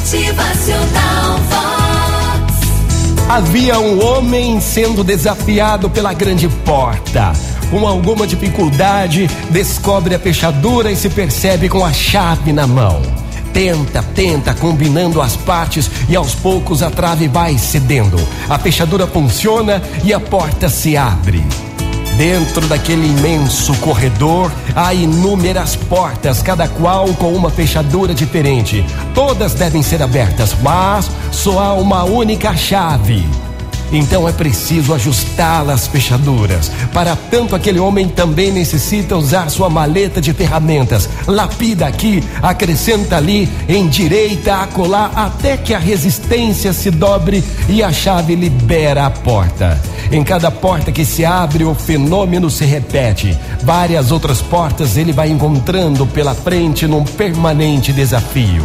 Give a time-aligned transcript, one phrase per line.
[0.00, 2.54] Motivacional Vox.
[3.28, 7.34] Havia um homem sendo desafiado pela grande porta.
[7.70, 13.02] Com alguma dificuldade, descobre a fechadura e se percebe com a chave na mão.
[13.52, 18.16] Tenta, tenta, combinando as partes e aos poucos a trave vai cedendo.
[18.48, 21.44] A fechadura funciona e a porta se abre.
[22.20, 28.84] Dentro daquele imenso corredor há inúmeras portas, cada qual com uma fechadura diferente.
[29.14, 33.26] Todas devem ser abertas, mas só há uma única chave.
[33.90, 36.70] Então é preciso ajustar as fechaduras.
[36.92, 41.08] Para tanto, aquele homem também necessita usar sua maleta de ferramentas.
[41.26, 48.34] Lapida aqui, acrescenta ali, endireita, acolá, até que a resistência se dobre e a chave
[48.34, 49.80] libera a porta.
[50.12, 53.38] Em cada porta que se abre, o fenômeno se repete.
[53.62, 58.64] Várias outras portas ele vai encontrando pela frente num permanente desafio.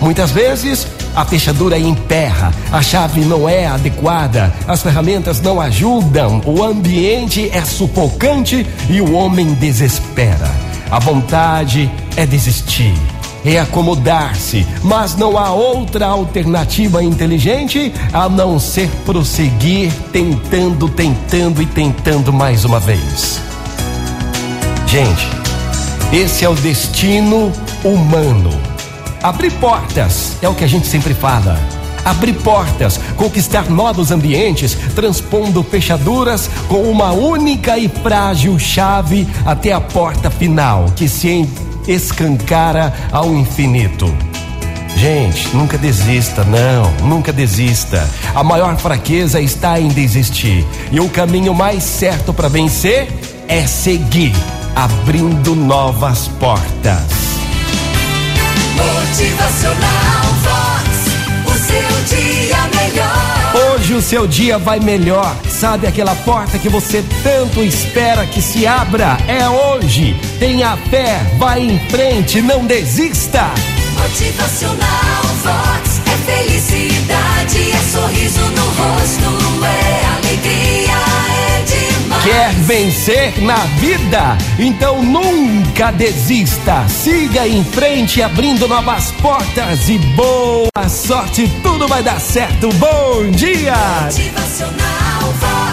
[0.00, 6.62] Muitas vezes a fechadura emperra, a chave não é adequada, as ferramentas não ajudam, o
[6.62, 10.50] ambiente é sufocante e o homem desespera.
[10.88, 12.94] A vontade é desistir,
[13.44, 21.66] é acomodar-se, mas não há outra alternativa inteligente a não ser prosseguir tentando, tentando e
[21.66, 23.40] tentando mais uma vez.
[24.86, 25.28] Gente,
[26.12, 27.52] esse é o destino
[27.84, 28.50] humano.
[29.22, 31.58] Abrir portas é o que a gente sempre fala.
[32.04, 39.80] Abrir portas, conquistar novos ambientes, transpondo fechaduras com uma única e frágil chave até a
[39.80, 41.28] porta final, que se
[41.90, 44.12] escancara ao infinito.
[44.96, 48.06] Gente, nunca desista, não, nunca desista.
[48.34, 50.64] A maior fraqueza está em desistir.
[50.92, 53.08] E o caminho mais certo para vencer
[53.48, 54.34] é seguir,
[54.76, 57.30] abrindo novas portas.
[58.76, 60.90] Motivacional Vox.
[61.46, 63.74] O seu dia melhor.
[63.74, 65.34] Hoje o seu dia vai melhor.
[65.60, 69.18] Sabe aquela porta que você tanto espera que se abra?
[69.28, 70.16] É hoje.
[70.38, 73.44] Tenha fé, vai em frente, não desista.
[73.92, 76.00] Motivacional Vox.
[76.06, 80.96] É felicidade, é sorriso no rosto, é alegria,
[81.28, 82.24] é demais.
[82.24, 84.38] Quer vencer na vida?
[84.58, 86.88] Então nunca desista.
[86.88, 91.52] Siga em frente, abrindo novas portas e boa sorte.
[91.62, 92.70] Tudo vai dar certo.
[92.76, 93.74] Bom dia!
[94.06, 94.99] Motivacional
[95.40, 95.69] そ